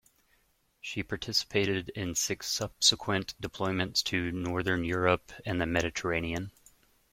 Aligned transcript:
She 0.79 1.03
participated 1.03 1.89
in 1.89 2.15
six 2.15 2.47
subsequent 2.47 3.39
deployments 3.39 4.01
to 4.05 4.31
Northern 4.31 4.83
Europe 4.83 5.31
and 5.45 5.61
the 5.61 5.67
Mediterranean. 5.67 6.49